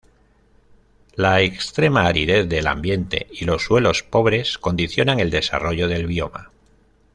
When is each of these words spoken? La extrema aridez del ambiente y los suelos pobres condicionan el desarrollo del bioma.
La 1.13 1.41
extrema 1.41 2.07
aridez 2.07 2.49
del 2.49 2.65
ambiente 2.65 3.27
y 3.33 3.45
los 3.45 3.61
suelos 3.65 4.01
pobres 4.01 4.57
condicionan 4.57 5.19
el 5.19 5.29
desarrollo 5.29 5.87
del 5.87 6.07
bioma. 6.07 6.49